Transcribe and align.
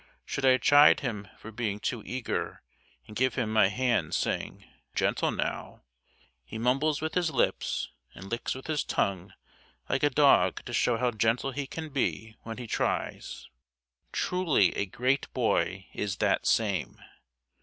Should 0.25 0.45
I 0.47 0.57
chide 0.57 1.01
him 1.01 1.27
for 1.37 1.51
being 1.51 1.79
too 1.79 2.01
eager 2.03 2.63
and 3.05 3.15
give 3.15 3.35
him 3.35 3.53
my 3.53 3.67
hand 3.67 4.15
saying, 4.15 4.65
"Gentle 4.95 5.29
now," 5.29 5.83
he 6.43 6.57
mumbles 6.57 7.01
with 7.01 7.13
his 7.13 7.29
lips, 7.29 7.91
and 8.15 8.23
licks 8.25 8.55
with 8.55 8.65
his 8.65 8.83
tongue 8.83 9.31
like 9.89 10.01
a 10.01 10.09
dog 10.09 10.65
to 10.65 10.73
show 10.73 10.97
how 10.97 11.11
gentle 11.11 11.51
he 11.51 11.67
can 11.67 11.89
be 11.89 12.35
when 12.41 12.57
he 12.57 12.65
tries. 12.65 13.47
Truly 14.11 14.75
a 14.75 14.87
great 14.87 15.31
boy 15.35 15.85
is 15.93 16.15
that 16.15 16.47
same. 16.47 16.99